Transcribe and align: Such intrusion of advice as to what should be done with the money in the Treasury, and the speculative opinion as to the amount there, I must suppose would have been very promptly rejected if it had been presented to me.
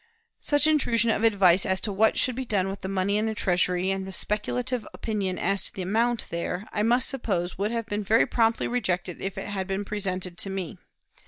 Such 0.39 0.65
intrusion 0.65 1.11
of 1.11 1.23
advice 1.23 1.63
as 1.63 1.79
to 1.81 1.93
what 1.93 2.17
should 2.17 2.33
be 2.33 2.43
done 2.43 2.69
with 2.69 2.79
the 2.79 2.87
money 2.87 3.19
in 3.19 3.27
the 3.27 3.35
Treasury, 3.35 3.91
and 3.91 4.07
the 4.07 4.11
speculative 4.11 4.87
opinion 4.95 5.37
as 5.37 5.65
to 5.65 5.73
the 5.75 5.83
amount 5.83 6.25
there, 6.31 6.67
I 6.73 6.81
must 6.81 7.07
suppose 7.07 7.59
would 7.59 7.69
have 7.69 7.85
been 7.85 8.03
very 8.03 8.25
promptly 8.25 8.67
rejected 8.67 9.21
if 9.21 9.37
it 9.37 9.45
had 9.49 9.67
been 9.67 9.85
presented 9.85 10.39
to 10.39 10.49
me. 10.49 10.79